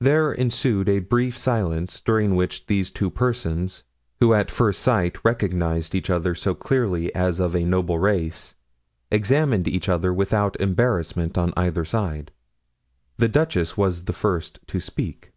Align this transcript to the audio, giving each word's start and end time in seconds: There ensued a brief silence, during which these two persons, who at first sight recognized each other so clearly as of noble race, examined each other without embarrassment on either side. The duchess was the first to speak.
There 0.00 0.30
ensued 0.34 0.86
a 0.90 0.98
brief 0.98 1.38
silence, 1.38 2.02
during 2.02 2.36
which 2.36 2.66
these 2.66 2.90
two 2.90 3.08
persons, 3.08 3.84
who 4.20 4.34
at 4.34 4.50
first 4.50 4.82
sight 4.82 5.24
recognized 5.24 5.94
each 5.94 6.10
other 6.10 6.34
so 6.34 6.54
clearly 6.54 7.08
as 7.14 7.40
of 7.40 7.54
noble 7.54 7.98
race, 7.98 8.54
examined 9.10 9.66
each 9.66 9.88
other 9.88 10.12
without 10.12 10.60
embarrassment 10.60 11.38
on 11.38 11.54
either 11.56 11.86
side. 11.86 12.32
The 13.16 13.28
duchess 13.28 13.74
was 13.74 14.04
the 14.04 14.12
first 14.12 14.58
to 14.66 14.78
speak. 14.78 15.32